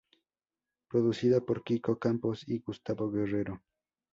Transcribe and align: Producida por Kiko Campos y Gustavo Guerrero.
Producida 0.89 1.41
por 1.41 1.63
Kiko 1.63 1.99
Campos 1.99 2.43
y 2.49 2.57
Gustavo 2.57 3.11
Guerrero. 3.11 3.61